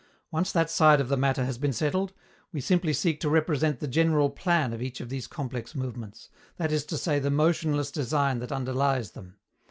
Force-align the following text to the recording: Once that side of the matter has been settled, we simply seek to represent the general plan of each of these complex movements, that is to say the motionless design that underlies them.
Once 0.31 0.51
that 0.51 0.67
side 0.71 0.99
of 0.99 1.09
the 1.09 1.15
matter 1.15 1.45
has 1.45 1.59
been 1.59 1.71
settled, 1.71 2.11
we 2.51 2.59
simply 2.59 2.91
seek 2.91 3.19
to 3.19 3.29
represent 3.29 3.79
the 3.79 3.87
general 3.87 4.31
plan 4.31 4.73
of 4.73 4.81
each 4.81 4.99
of 4.99 5.09
these 5.09 5.27
complex 5.27 5.75
movements, 5.75 6.27
that 6.57 6.71
is 6.71 6.83
to 6.83 6.97
say 6.97 7.19
the 7.19 7.29
motionless 7.29 7.91
design 7.91 8.39
that 8.39 8.51
underlies 8.51 9.11
them. 9.11 9.35